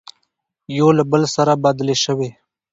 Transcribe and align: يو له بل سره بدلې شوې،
يو 0.77 0.87
له 0.97 1.03
بل 1.11 1.23
سره 1.35 1.53
بدلې 1.63 1.95
شوې، 2.03 2.29